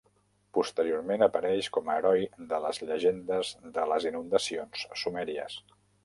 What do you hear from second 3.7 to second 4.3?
de les